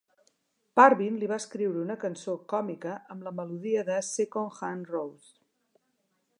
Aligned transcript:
Parvin 0.79 1.19
li 1.23 1.29
va 1.31 1.37
escriure 1.41 1.83
una 1.83 1.97
cançó 2.05 2.35
còmica 2.55 2.95
amb 3.15 3.29
la 3.29 3.35
melodia 3.41 3.87
de 3.93 4.01
"Second 4.11 4.59
Hand 4.63 4.93
Rose". 4.97 5.35